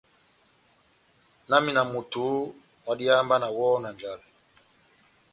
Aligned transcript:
Múna 1.43 1.49
wami 1.57 1.71
na 1.75 1.81
moto 1.91 2.21
oooh, 2.31 2.47
ohádiháha 2.87 3.23
mba 3.25 3.35
nawɔhɔ 3.41 3.77
na 3.83 3.89
njale! 3.95 4.25